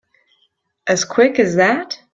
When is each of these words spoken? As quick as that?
As 0.87 1.05
quick 1.05 1.37
as 1.37 1.53
that? 1.57 2.01